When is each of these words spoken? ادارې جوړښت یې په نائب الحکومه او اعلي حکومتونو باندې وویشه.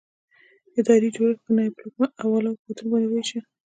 ادارې 0.79 1.07
جوړښت 1.15 1.39
یې 1.39 1.43
په 1.45 1.51
نائب 1.55 1.73
الحکومه 1.75 2.07
او 2.21 2.27
اعلي 2.35 2.49
حکومتونو 2.51 2.91
باندې 2.91 3.07
وویشه. 3.09 3.39